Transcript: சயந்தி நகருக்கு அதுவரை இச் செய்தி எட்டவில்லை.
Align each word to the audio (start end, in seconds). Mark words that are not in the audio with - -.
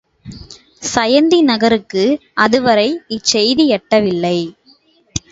சயந்தி 0.83 1.41
நகருக்கு 1.41 2.05
அதுவரை 2.37 2.87
இச் 3.07 3.23
செய்தி 3.25 3.65
எட்டவில்லை. 3.69 4.37